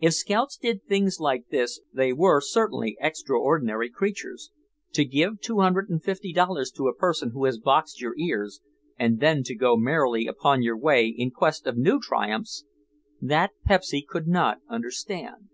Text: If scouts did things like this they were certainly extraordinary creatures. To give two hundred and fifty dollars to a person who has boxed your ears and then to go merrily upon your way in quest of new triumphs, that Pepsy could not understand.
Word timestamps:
If 0.00 0.14
scouts 0.14 0.56
did 0.56 0.82
things 0.84 1.20
like 1.20 1.50
this 1.50 1.82
they 1.92 2.14
were 2.14 2.40
certainly 2.40 2.96
extraordinary 3.02 3.90
creatures. 3.90 4.50
To 4.94 5.04
give 5.04 5.42
two 5.42 5.58
hundred 5.60 5.90
and 5.90 6.02
fifty 6.02 6.32
dollars 6.32 6.70
to 6.70 6.88
a 6.88 6.94
person 6.94 7.32
who 7.32 7.44
has 7.44 7.58
boxed 7.58 8.00
your 8.00 8.14
ears 8.16 8.62
and 8.98 9.20
then 9.20 9.42
to 9.42 9.54
go 9.54 9.76
merrily 9.76 10.26
upon 10.26 10.62
your 10.62 10.78
way 10.78 11.08
in 11.08 11.32
quest 11.32 11.66
of 11.66 11.76
new 11.76 12.00
triumphs, 12.00 12.64
that 13.20 13.50
Pepsy 13.62 14.00
could 14.00 14.26
not 14.26 14.62
understand. 14.70 15.50